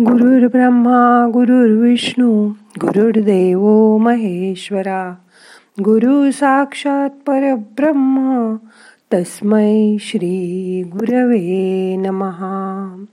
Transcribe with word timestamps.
गुरुर् 0.00 0.48
ब्रह्मा 0.48 1.30
गुरुर्विष्णू 1.32 2.48
गुरुर्देव 2.80 3.96
महेश्वरा 3.96 5.14
गुरु 5.80 6.30
साक्षात 6.30 7.10
परब्रह्म 7.10 8.56
तस्मै 9.14 9.96
श्री 10.00 10.82
गुरवे 10.92 11.96
नमहा 11.96 13.04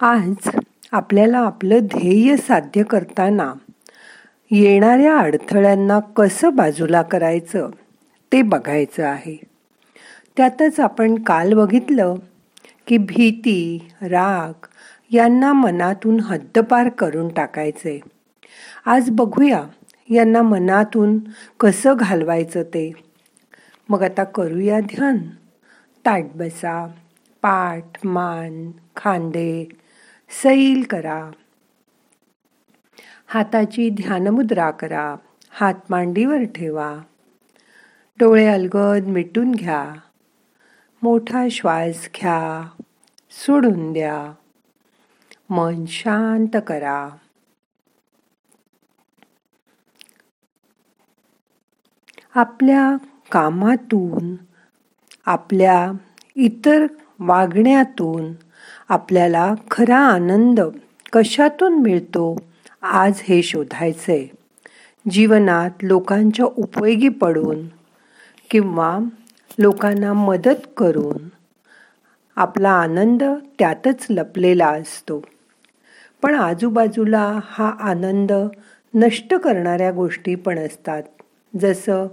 आज 0.00 0.48
आपल्याला 0.92 1.38
आपलं 1.38 1.78
ध्येय 1.78 2.36
साध्य 2.36 2.82
करताना 2.82 3.54
येणाऱ्या 4.50 5.18
अडथळ्यांना 5.18 6.00
कसं 6.00 6.54
बाजूला 6.54 7.02
करायचं 7.02 7.70
ते 8.32 8.42
बघायचं 8.42 9.04
आहे. 9.04 9.40
त्यातच 10.36 10.80
आपण 10.80 11.14
काल 11.22 11.52
बघितलं 11.52 12.14
की 12.86 12.98
भीती 12.98 13.88
राग 14.02 14.66
यांना 15.10 15.52
मनातून 15.52 16.20
हद्दपार 16.20 16.88
करून 16.88 17.28
टाकायचे. 17.28 18.00
आज 18.86 19.10
बघूया 19.10 19.64
यांना 20.08 20.42
मनातून 20.42 21.18
कसं 21.60 21.94
घालवायचं 21.98 22.62
ते. 22.62 22.92
मग 23.88 24.02
आता 24.02 24.24
करूया 24.24 24.80
ध्यान. 24.80 25.18
ताट 26.06 26.24
बसा 26.34 26.86
पाठ 27.42 28.06
मान 28.06 28.70
खांदे 28.96 29.68
सैल 30.42 30.82
करा. 30.90 31.30
हाताची 33.26 33.90
ध्यानमुद्रा 33.90 34.70
करा 34.70 35.16
हात 35.50 35.74
मांडीवर 35.90 36.42
ठेवा. 36.44 36.98
डोळे 38.18 38.46
अलगद 38.46 39.06
मिटून 39.06 39.52
घ्या. 39.52 39.94
मोठा 41.02 41.46
श्वास 41.50 42.08
घ्या. 42.20 42.68
सोडून 43.30 43.92
द्या. 43.92 44.32
मन 45.50 45.84
शांत 45.88 46.56
करा. 46.66 47.08
आपल्या 52.34 52.96
कामातून 53.32 54.34
आपल्या 55.26 55.92
इतर 56.36 56.86
वागण्यातून 57.18 58.32
आपल्याला 58.88 59.54
खरा 59.70 59.98
आनंद 59.98 60.60
कशातून 61.12 61.82
मिळतो 61.82 62.36
आज 62.82 63.20
हे 63.22 63.42
शोधायचंय 63.42 64.26
जीवनात 65.10 65.70
लोकांच्या 65.82 66.46
उपयोगी 66.46 67.08
पडून 67.08 67.66
किंवा 68.50 68.98
लोकांना 69.58 70.12
मदत 70.12 70.66
करून 70.76 71.28
आपला 72.36 72.70
आनंद 72.70 73.22
त्यातच 73.58 74.06
लपलेला 74.10 74.68
असतो. 74.68 75.22
पण 76.22 76.34
आजूबाजूला 76.34 77.40
हा 77.44 77.70
आनंद 77.80 78.32
नष्ट 78.94 79.34
करणाऱ्या 79.34 79.90
गोष्टी 79.90 80.34
पण 80.34 80.58
असतात. 80.58 81.02
जसं 81.60 82.06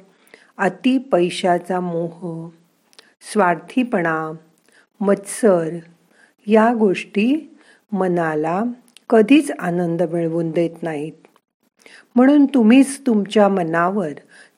अति 0.57 0.97
पैशाचा 0.97 1.79
मोह 1.79 2.49
स्वार्थीपणा 3.33 4.31
मत्सर 4.99 5.69
या 6.47 6.73
गोष्टी 6.73 7.57
मनाला 7.91 8.63
कधीच 9.09 9.51
आनंद 9.59 10.03
मिळवून 10.03 10.51
देत 10.51 10.83
नाहीत. 10.83 11.13
म्हणून 12.15 12.45
तुम्हीच 12.45 13.01
तुमच्या 13.07 13.47
मनावर 13.47 14.09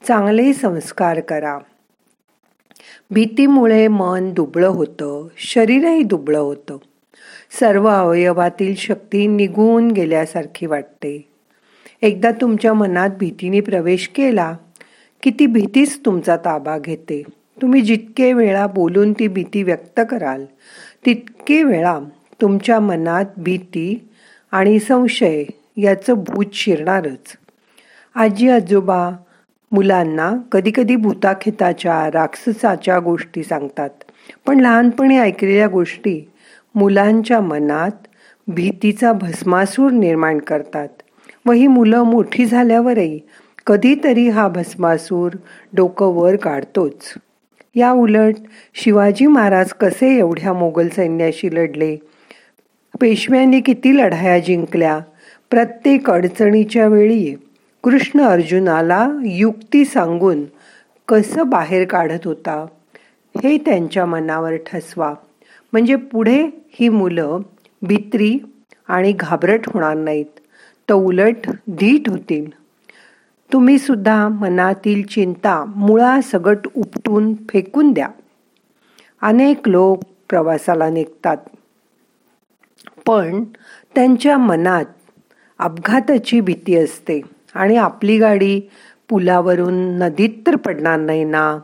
चांगले 0.07 0.53
संस्कार 0.53 1.19
करा. 1.19 1.59
भीतीमुळे 3.11 3.87
मन 3.87 4.33
दुबळं 4.33 4.67
होतं 4.67 5.27
शरीरही 5.37 6.03
दुबळं 6.03 6.39
होतं. 6.39 6.77
सर्व 7.51 7.87
अवयवातील 7.87 8.75
शक्ती 8.75 9.27
निघून 9.27 9.91
गेल्यासारखी 9.91 10.65
वाटते. 10.65 11.29
एकदा 12.01 12.31
तुमच्या 12.31 12.73
मनात 12.73 13.09
भीतीने 13.19 13.59
प्रवेश 13.61 14.07
केला 14.07 14.55
की 15.23 15.31
ती 15.39 15.45
भीतीच 15.45 15.99
तुमचा 16.05 16.37
ताबा 16.37 16.77
घेते. 16.77 17.23
तुम्ही 17.61 17.81
जितके 17.81 18.33
वेळा 18.33 18.67
बोलून 18.67 19.13
ती 19.13 19.27
भीती 19.27 19.63
व्यक्त 19.63 20.01
कराल 20.09 20.45
तितके 21.05 21.63
वेळा 21.63 21.99
तुमच्या 22.41 22.79
मनात 22.79 23.25
भीती 23.37 24.09
आणि 24.51 24.79
संशय 24.79 25.43
याचं 25.77 26.13
भूत 26.13 26.45
शिरणारच. 26.53 27.37
आजी 28.15 28.49
आजोबा 28.49 29.09
मुलांना 29.71 30.31
कधीकधी 30.51 30.95
भूताखेताच्या 30.95 32.09
राक्षसाच्या 32.13 32.99
गोष्टी 32.99 33.43
सांगतात. 33.43 33.89
पण 34.45 34.59
लहानपणी 34.59 35.17
ऐकलेल्या 35.17 35.67
गोष्टी 35.67 36.29
मुलांच्या 36.75 37.39
मनात 37.39 38.07
भीतीचा 38.47 39.13
भस्मासूर 39.13 39.91
निर्माण 39.91 40.37
करतात. 40.37 40.87
व 41.45 41.51
ही 41.51 41.67
मुलं 41.67 42.03
मोठी 42.03 42.45
झाल्यावरही 42.45 43.19
कधीतरी 43.67 44.29
हा 44.29 44.47
भस्मासूर 44.47 45.31
डोकं 45.73 46.05
वर 46.05 46.35
काढतोच. 46.35 47.13
या 47.75 47.91
उलट 47.91 48.35
शिवाजी 48.73 49.25
महाराज 49.27 49.69
कसे 49.69 50.17
एवढ्या 50.17 50.53
मोगल 50.53 50.87
सैन्याशी 50.87 51.55
लढले? 51.55 51.97
पेशव्यांनी 53.01 53.61
किती 53.61 53.97
लढाया 53.97 54.39
जिंकल्या? 54.39 54.99
प्रत्येक 55.49 56.09
अडचणीच्या 56.09 56.87
वेळी 56.87 57.35
कृष्ण 57.83 58.21
अर्जुनाला 58.21 59.09
युक्ती 59.25 59.85
सांगून 59.85 60.43
कसं 61.07 61.49
बाहेर 61.49 61.87
काढत 61.87 62.19
होता? 62.25 62.65
हे 63.43 63.57
त्यांच्या 63.57 64.05
मनावर 64.05 64.55
ठसवा. 64.55 65.13
म्हणजे 65.73 65.95
पुढे 65.95 66.49
ही 66.73 66.89
मुलं 66.89 67.39
भित्री 67.81 68.37
आणि 68.87 69.11
घाबरट 69.11 69.67
होणार 69.73 69.95
नाहीत. 69.95 70.25
तर 70.89 70.93
उलट 70.93 71.49
धीट 71.69 72.09
होतील. 72.09 72.49
तुम्ही 73.53 73.77
सुद्धा 73.79 74.27
मनातील 74.27 75.03
चिंता 75.03 75.63
मुळासगट 75.67 76.67
उपटून 76.75 77.33
फेकून 77.49 77.93
द्या. 77.93 78.07
अनेक 79.21 79.67
लोक 79.69 79.99
प्रवासाला 80.29 80.89
निघतात. 80.89 81.37
पण 83.07 83.43
त्यांच्या 83.95 84.37
मनात 84.37 84.85
अपघाताची 85.59 86.39
भीती 86.39 86.75
असते 86.75 87.21
आणि 87.53 87.75
आपली 87.75 88.17
गाडी 88.17 88.61
पुलावरून 89.09 89.73
नदीत 89.73 90.29
तर 90.47 90.55
पडणार 90.55 90.99
नाही 90.99 91.23
ना? 91.23 91.57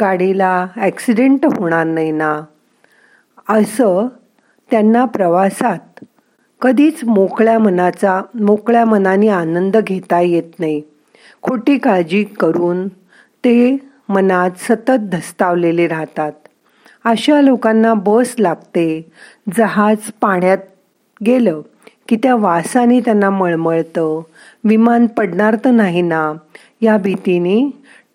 गाडीला 0.00 0.66
ॲक्सिडेंट 0.76 1.46
होणार 1.46 1.86
नाही 1.86 2.10
ना? 2.10 2.40
असं 3.48 4.08
त्यांना 4.70 5.04
प्रवासात 5.04 6.04
कधीच 6.60 7.04
मोकळ्या 7.04 7.58
मनाचा 7.58 8.22
मोकळ्या 8.34 8.84
मनाने 8.84 9.28
आनंद 9.28 9.76
घेता 9.76 10.20
येत 10.20 10.60
नाही. 10.60 10.82
खोटी 11.42 11.78
काळजी 11.78 12.24
करून 12.24 12.88
ते 13.44 13.76
मनात 14.08 14.50
सतत 14.58 15.08
धस्तावलेले 15.12 15.86
राहतात. 15.88 16.32
अशा 17.04 17.40
लोकांना 17.40 17.94
बस 17.94 18.34
लागते 18.38 19.10
जहाज 19.56 19.96
पाण्यात 20.20 20.58
गेलं 21.26 21.60
की 22.08 22.16
त्या 22.16 22.36
वासाने 22.36 23.00
त्यांना 23.00 23.30
मळमळतं. 23.30 24.20
विमान 24.64 25.06
पडणार 25.06 25.56
तर 25.64 25.70
नाही 25.70 26.02
ना? 26.02 26.32
या 26.82 26.96
भीतीने 26.96 27.70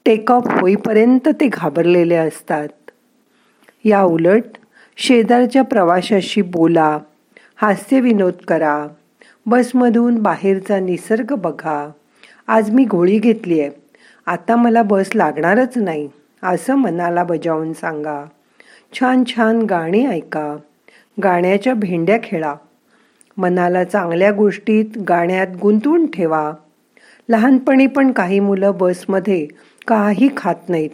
टेक 0.06 0.32
ऑफ 0.32 0.48
होईपर्यंत 0.62 1.28
ते 1.28 1.48
घाबरलेले 1.48 2.16
असतात. 2.16 2.68
या 3.86 4.02
उलट 4.04 4.44
शेजारच्या 4.98 5.62
प्रवाशाशी 5.62 6.42
बोला 6.42 6.98
हास्यविनोद 7.56 8.34
करा 8.48 8.88
बसमधून 9.46 10.16
बाहेरचा 10.16 10.80
निसर्ग 10.80 11.34
बघा. 11.36 11.90
आज 12.48 12.72
मी 12.72 12.86
गोळी 12.86 13.20
घेतली 13.20 13.60
आहे. 13.60 13.70
आता 14.26 14.56
मला 14.56 14.82
बस 14.82 15.10
लागणारच 15.16 15.78
नाही 15.78 16.10
असं 16.44 16.76
मनाला 16.76 17.24
बजावून 17.24 17.74
सांगा. 17.74 18.24
छान 18.94 19.24
छान 19.28 19.62
गाणी 19.62 20.06
ऐका 20.06 20.56
गाण्याच्या 21.24 21.74
भेंड्या 21.74 22.18
खेळा. 22.24 22.54
मनाला 23.38 23.84
चांगल्या 23.84 24.32
गोष्टीत 24.32 24.98
गाण्यात 25.10 25.48
गुंतवून 25.62 26.06
ठेवा. 26.06 26.52
लहानपणी 27.30 27.88
पण 27.88 28.12
काही 28.12 28.40
मुलं 28.40 28.72
बसमध्ये 28.78 29.48
काही 29.88 30.30
खात 30.38 30.70
नाहीत 30.70 30.90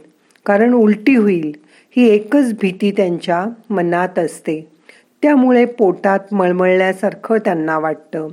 कारण 0.45 0.73
उलटी 0.73 1.15
होईल. 1.15 1.51
ही 1.95 2.07
एकच 2.09 2.53
भीती 2.53 2.91
त्यांच्या 2.91 3.45
मनात 3.69 4.19
असते. 4.19 4.67
त्यामुळे 5.21 5.65
पोटात 5.65 6.33
मळमळल्यासारखं 6.33 7.37
त्यांना 7.37 7.79
वाटतं. 7.79 8.27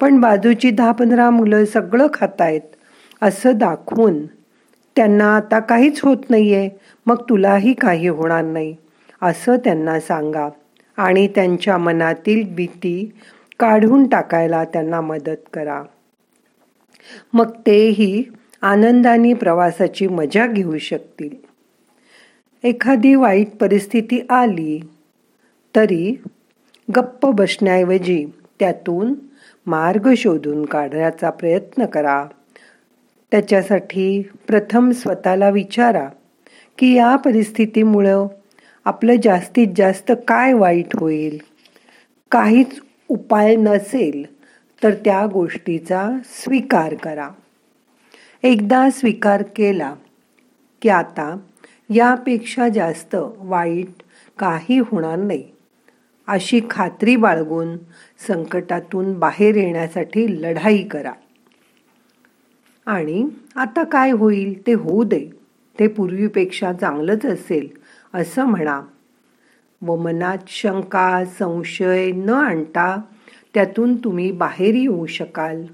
पण 0.00 0.20
बाजूची 0.20 0.70
दहा 0.70 0.92
पंधरा 0.92 1.30
मुलं 1.30 1.64
सगळं 1.64 2.06
खातायत 2.14 2.60
असं 3.22 3.58
दाखवून 3.58 4.26
त्यांना 4.96 5.36
आता 5.36 5.58
काहीच 5.58 6.00
होत 6.00 6.30
नाहीये 6.30 6.68
मग 7.06 7.22
तुलाही 7.28 7.72
काही 7.72 8.08
होणार 8.08 8.44
नाही 8.44 8.76
असं 9.22 9.56
त्यांना 9.56 10.00
सांगा. 10.00 10.48
आणि 10.96 11.28
त्यांच्या 11.28 11.78
मनातील 11.78 12.54
भीती 12.54 13.12
काढून 13.60 14.08
टाकायला 14.08 14.64
त्यांना 14.64 15.00
मदत 15.00 15.36
करा. 15.52 15.82
मग 17.32 17.50
तेही 17.66 18.24
आनंदाने 18.62 19.34
प्रवासाची 19.34 20.06
मजा 20.06 20.46
घेऊ 20.46 20.78
शकतील. 20.78 21.49
एखादी 22.64 23.14
वाईट 23.14 23.48
परिस्थिती 23.60 24.26
आली 24.30 24.80
तरी 25.76 26.22
गप्प 26.96 27.26
बसण्याऐवजी 27.26 28.26
त्यातून 28.60 29.14
मार्ग 29.66 30.08
शोधून 30.16 30.64
काढण्याचा 30.64 31.30
प्रयत्न 31.30 31.86
करा. 31.86 32.24
त्याच्यासाठी 33.30 34.22
प्रथम 34.46 34.90
स्वतःला 34.90 35.48
विचारा 35.48 36.08
की 36.78 36.94
या 36.94 37.16
परिस्थितीमुळं 37.16 38.26
आपलं 38.84 39.14
जास्तीत 39.22 39.68
जास्त 39.76 40.12
काय 40.28 40.52
वाईट 40.52 40.96
होईल? 40.96 41.38
काहीच 42.30 42.80
उपाय 43.08 43.56
नसेल 43.56 44.24
तर 44.82 44.94
त्या 44.94 45.26
गोष्टीचा 45.26 46.18
स्वीकार 46.24 46.94
करा. 46.94 47.28
एकदा 48.42 48.90
स्वीकार 48.90 49.42
केला 49.42 49.94
की 50.82 50.88
आता 50.88 51.36
यापेक्षा 51.90 52.68
जास्त 52.68 53.16
वाईट 53.38 54.02
काही 54.38 54.78
होणार 54.78 55.16
नाही. 55.16 55.44
अशी 56.26 56.60
खात्री 56.70 57.16
बाळगून 57.16 57.76
संकटातून 58.26 59.18
बाहेर 59.18 59.56
येण्यासाठी 59.56 60.42
लढाई 60.42 60.82
करा. 60.82 61.12
आणि 62.86 63.28
आता 63.56 63.84
काय 63.84 64.10
होईल 64.10 64.66
ते 64.66 64.72
होऊ 64.72 65.04
दे. 65.04 65.30
ते 65.78 65.86
पूर्वीपेक्षा 65.88 66.72
चांगलंच 66.72 67.26
असेल 67.26 67.68
असं 68.14 68.44
म्हणा. 68.44 68.82
व 69.82 69.96
मनात 69.96 70.38
शंका 70.48 71.24
संशय 71.38 72.12
न 72.12 72.30
आणता 72.30 73.00
त्यातून 73.54 73.96
तुम्ही 73.96 74.32
बाहेर 74.32 74.74
येऊ 74.74 75.06
शकाल. 75.06 75.64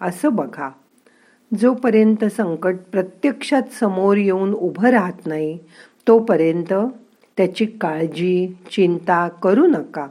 असं 0.00 0.34
बघा. 0.34 0.70
जोपर्यंत 1.58 2.24
संकट 2.24 2.74
प्रत्यक्षात 2.92 3.62
समोर 3.80 4.16
येऊन 4.16 4.52
उभं 4.52 4.88
राहत 4.88 5.26
नाही 5.26 5.58
तोपर्यंत 6.08 6.74
त्याची 7.36 7.66
काळजी 7.66 8.58
चिंता 8.72 9.28
करू 9.28 9.66
नका. 9.66 10.06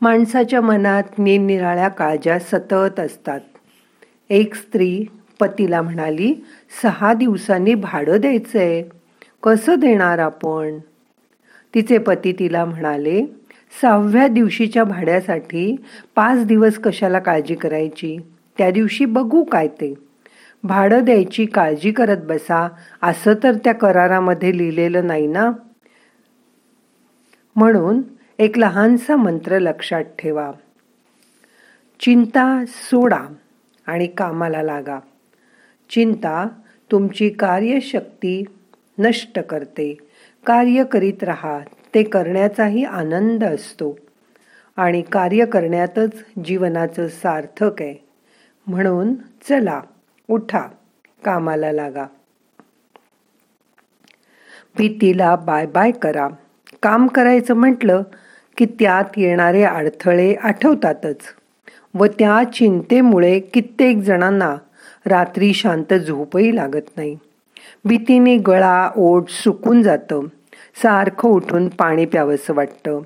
माणसाच्या 0.00 0.60
मनात 0.60 1.02
निरनिराळ्या 1.18 1.88
काळज्या 1.88 2.38
सतत 2.38 3.00
असतात. 3.00 3.40
एक 4.30 4.54
स्त्री 4.54 5.04
पतीला 5.40 5.82
म्हणाली 5.82 6.34
सहा 6.82 7.14
दिवसांनी 7.14 7.74
भाडं 7.74 8.20
द्यायचंय. 8.20 8.82
कसं 9.42 9.74
देणार 9.74 10.18
आपण? 10.18 10.78
तिचे 11.74 11.98
पती 11.98 12.32
तिला 12.32 12.64
म्हणाले 12.64 13.26
सहाव्या 13.82 14.28
दिवशीच्या 14.28 14.84
भाड्यासाठी 14.84 15.76
पाच 16.16 16.46
दिवस 16.46 16.78
कशाला 16.78 17.18
काळजी 17.18 17.54
करायची? 17.54 18.18
त्या 18.58 18.70
दिवशी 18.70 19.04
बघू 19.04 19.44
काय 19.44 19.68
ते. 19.68 19.94
भाडं 20.62 21.04
द्यायची 21.04 21.46
काळजी 21.46 21.92
करत 21.92 22.16
बसा 22.16 22.68
असं 23.02 23.34
तर 23.42 23.52
त्या 23.52 23.74
करारामध्ये 23.74 24.58
लिहिलेलं 24.58 25.06
नाही 25.06 25.26
ना? 25.26 25.50
म्हणून 27.56 28.02
एक 28.38 28.58
लहानसा 28.58 29.16
मंत्र 29.16 29.58
लक्षात 29.58 30.04
ठेवा. 30.18 30.52
चिंता 32.00 32.64
सोडा 32.68 33.34
आणि 33.86 34.06
कामाला 34.06 34.62
लागा. 34.62 34.98
चिंता 35.90 36.48
तुमची 36.92 37.28
कार्यशक्ती 37.28 38.44
नष्ट 38.98 39.38
करते. 39.38 39.96
कार्य 40.46 40.84
करीत 40.84 41.24
राहा 41.24 41.60
ते 41.94 42.02
करण्याचाही 42.02 42.84
आनंद 42.84 43.44
असतो. 43.44 43.98
आणि 44.76 45.02
कार्य 45.02 45.44
करण्यातच 45.44 46.24
जीवनाचं 46.44 47.08
सार्थक 47.08 47.82
आहे. 47.82 48.07
म्हणून 48.68 49.14
चला 49.48 49.80
उठा 50.30 50.60
कामाला 51.24 51.72
लागा. 51.72 52.04
भीतीला 54.76 55.36
बाय 55.36 55.66
बाय 55.66 55.90
करा. 55.90 56.28
काम 56.82 57.06
करायचं 57.06 57.54
म्हटलं 57.54 58.02
की 58.56 58.66
त्यात 58.66 59.04
येणारे 59.16 59.62
अडथळे 59.62 60.34
आठवतातच 60.34 61.16
व 61.94 62.06
त्या 62.06 62.42
चिंतेमुळे 62.54 63.40
कित्येक 63.40 63.98
जणांना 63.98 64.56
रात्री 65.06 65.54
शांत 65.54 65.94
झोपही 65.94 66.56
लागत 66.56 66.96
नाही. 66.96 67.18
भीतीने 67.84 68.36
गळा 68.36 68.90
ओठ 68.96 69.28
सुकून 69.28 69.82
जातं. 69.82 70.26
सारखं 70.82 71.28
उठून 71.28 71.68
पाणी 71.68 72.06
प्यावंसं 72.06 72.54
वाटतं. 72.54 73.00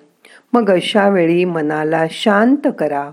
मग 0.53 0.71
अशा 0.71 1.09
वेळी 1.09 1.45
मनाला 1.45 2.05
शांत 2.11 2.69
करा. 2.79 3.11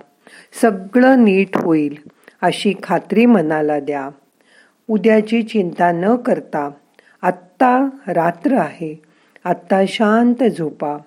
सगळं 0.62 1.24
नीट 1.24 1.58
होईल. 1.58 2.19
अशी 2.42 2.74
खात्री 2.84 3.26
मनाला 3.26 3.80
द्या. 3.80 4.10
उद्याची 4.88 5.44
चिंता 5.44 5.92
न 5.92 6.16
करता 6.16 6.70
आत्ता 7.22 7.90
रात्र 8.08 8.58
आहे 8.58 9.02
आत्ता 9.44 9.82
शांत 9.88 10.44
झोपा. 10.44 10.98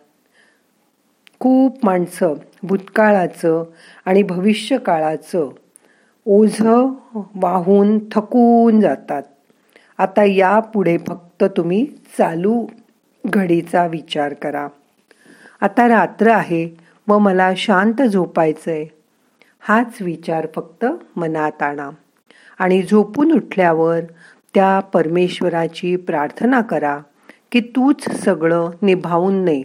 खूप 1.41 1.85
माणसं 1.85 2.35
भूतकाळाचं 2.63 3.65
आणि 4.05 4.23
भविष्यकाळाचं 4.23 5.49
ओझं 6.27 6.89
वाहून 7.35 7.99
थकून 8.13 8.81
जातात. 8.81 9.23
आता 9.99 10.25
यापुढे 10.25 10.99
फक्त 10.99 11.45
तुम्ही 11.57 11.87
चालू 12.19 12.67
घडीचा 13.27 13.87
विचार 13.87 14.35
करा. 14.35 14.69
आता 15.61 15.89
रात्र 15.89 16.31
आहे 16.31 16.77
व 17.09 17.19
मला 17.19 17.53
शांत 17.57 18.03
झोपायचं 18.03 18.71
आहे 18.71 19.02
हाच 19.69 20.03
विचार 20.03 20.47
फक्त 20.55 20.85
मनात 21.17 21.63
आणा. 21.63 21.91
आणि 22.59 22.83
झोपून 22.83 23.33
उठल्यावर 23.33 24.01
त्या 24.55 24.81
परमेश्वराची 24.81 25.97
प्रार्थना 25.97 26.61
करा 26.61 26.99
की 27.53 27.61
तूच 27.61 28.11
सगळं 28.25 28.71
निभावून 28.83 29.45
ने. 29.45 29.63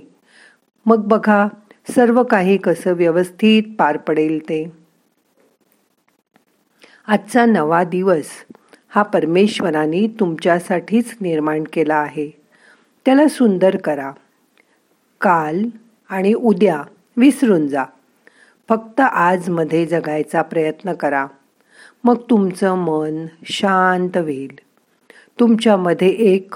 मग 0.85 1.07
बघा 1.07 1.47
सर्व 1.89 2.23
काही 2.23 2.57
कसं 2.57 2.93
व्यवस्थित 2.93 3.63
पार 3.79 3.97
पडेल 3.97 4.39
ते. 4.43 4.71
आजचा 7.07 7.45
नवा 7.45 7.83
दिवस 7.83 8.25
हा 8.89 9.03
परमेश्वराने 9.03 10.07
तुमच्यासाठीच 10.19 11.15
निर्माण 11.21 11.63
केला 11.73 11.95
आहे. 11.95 12.29
त्याला 13.05 13.27
सुंदर 13.27 13.77
करा. 13.77 14.11
काल 15.21 15.63
आणि 16.09 16.33
उद्या 16.33 16.83
विसरून 17.17 17.67
जा. 17.67 17.83
फक्त 18.69 18.99
आजमध्ये 18.99 19.85
जगायचा 19.85 20.41
प्रयत्न 20.41 20.93
करा. 20.93 21.27
मग 22.03 22.17
तुमचं 22.29 22.75
मन 22.75 23.25
शांत 23.43 24.17
होईल. 24.17 24.59
तुमच्यामध्ये 25.39 26.09
एक 26.09 26.55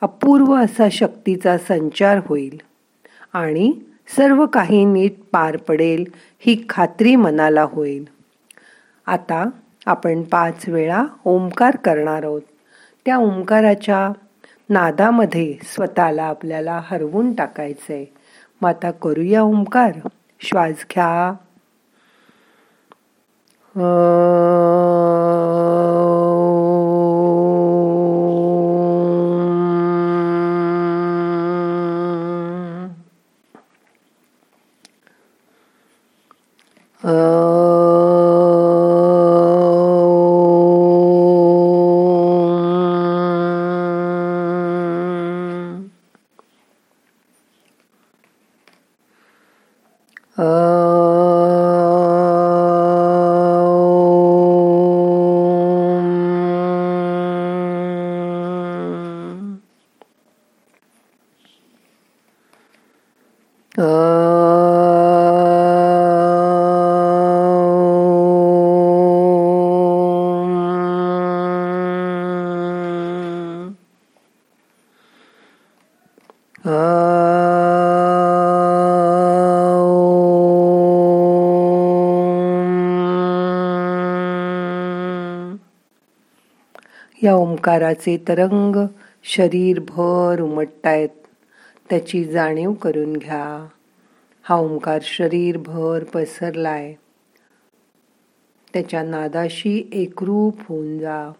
अपूर्व 0.00 0.54
असा 0.54 0.88
शक्तीचा 0.92 1.58
संचार 1.58 2.20
होईल. 2.26 2.60
आणि 3.32 3.72
सर्व 4.16 4.46
काही 4.46 4.84
नीट 4.84 5.12
पार 5.32 5.56
पडेल 5.56 6.04
ही 6.38 6.64
खात्री 6.68 7.16
मनाला 7.16 7.62
होईल. 7.62 8.08
आता 9.06 9.50
आपण 9.86 10.22
पाच 10.22 10.68
वेळा 10.68 11.04
ओंकार 11.24 11.76
करणार 11.76 12.22
आहोत. 12.22 12.42
त्या 13.04 13.16
ओंकाराच्या 13.16 14.12
नादामध्ये 14.68 15.54
स्वतःला 15.64 16.22
आपल्याला 16.22 16.80
हरवून 16.84 17.32
टाकायचं 17.32 17.92
आहे 17.92 18.06
मग 18.60 18.68
आता 18.68 18.90
करूया 18.90 19.42
ओंकार. 19.42 19.92
श्वास 20.42 20.84
घ्या. 20.90 21.32
या 63.80 63.88
ओंकाराचे 87.34 88.16
तरंग 88.28 88.86
शरीरभर 89.24 90.40
उमटतायत. 90.40 91.19
त्याची 91.90 92.24
जाणीव 92.24 92.72
करून 92.72 93.12
घ्या. 93.12 93.66
हा 94.42 94.54
ओंकार 94.54 94.98
शरीरभर 95.02 96.04
पसरलाय. 96.04 96.94
त्याच्या 98.74 99.02
नादाशी 99.02 99.90
एकरूप 99.92 100.58
होऊन 100.68 100.98
जा. 100.98 101.32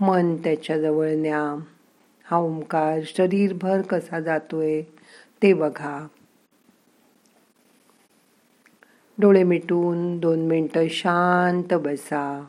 मन 0.00 0.36
त्याच्याजवळ 0.36 1.08
न्या. 1.08 1.56
हा 2.24 2.36
ओंकार 2.36 3.00
शरीरभर 3.04 3.82
कसा 3.82 4.20
जातोय 4.20 4.82
ते 5.42 5.52
बघा. 5.52 6.06
डोळे 9.18 9.42
मिटून 9.42 10.18
दोन 10.18 10.38
मिनटं 10.40 10.86
शांत 10.90 11.74
बसा. 11.74 12.46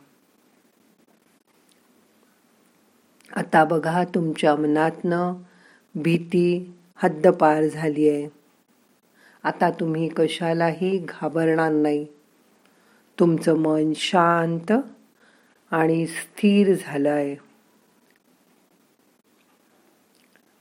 आता 3.36 3.64
बघा 3.64 4.04
तुमच्या 4.04 4.56
मनातनं 4.56 5.34
भीती 5.96 6.74
हद्दपार 6.96 7.64
झाली 7.64 8.10
आहे. 8.10 8.28
आता 9.44 9.72
तुम्ही 9.72 10.08
कशालाही 10.08 10.98
घाबरणार 10.98 11.72
नाही. 11.72 12.08
तुमचं 13.20 13.58
मन 13.58 13.94
शांत 13.96 14.72
आणि 15.72 16.08
स्थिर 16.08 16.74
झालं 16.74 17.10
आहे. 17.10 17.36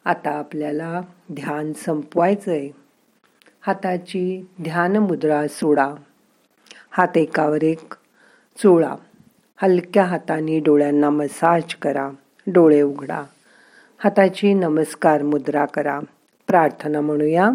आता 0.05 0.31
आपल्याला 0.31 1.01
ध्यान 1.33 1.73
संपवायचं 1.73 2.51
आहे 2.51 2.71
हाताची 3.61 4.49
ध्यान 4.63 4.97
मुद्रा 4.97 5.49
सोडा. 5.49 5.95
हात 6.91 7.17
एकावर 7.17 7.63
एक 7.63 7.95
चोळा. 8.57 8.97
हलक्या 9.57 10.05
हाताने 10.05 10.61
डोळ्यांना 10.61 11.11
मसाज 11.11 11.75
करा. 11.75 12.11
डोळे 12.47 12.83
उघडा. 12.83 13.25
हाताची 14.05 14.55
नमस्कार 14.55 15.23
मुद्रा 15.23 15.65
करा. 15.65 16.01
प्रार्थना 16.47 17.01
म्हणूया. 17.01 17.51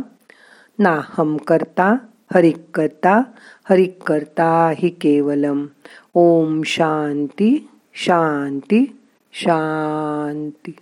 नाहम 0.79 1.37
करता 1.37 1.95
हरिक 2.33 2.57
करता 2.73 3.21
हरिक 3.69 4.03
करता 4.03 4.71
हि 4.77 4.89
केवलम. 4.89 5.65
ओम 6.13 6.61
शांती 6.65 7.69
शांती 7.93 8.99
शांती. 9.33 10.75